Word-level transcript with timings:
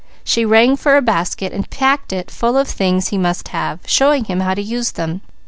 She 0.23 0.45
rang 0.45 0.77
for 0.77 0.97
a 0.97 1.01
basket 1.03 1.53
and 1.53 1.69
packed 1.69 2.11
it 2.11 2.31
full 2.31 2.57
of 2.57 2.67
things 2.67 3.09
he 3.09 3.19
must 3.19 3.49
have, 3.49 3.81
showing 3.85 4.23
him 4.23 4.39
how 4.39 4.55
to 4.55 4.61
use 4.63 4.93
them. 4.93 5.21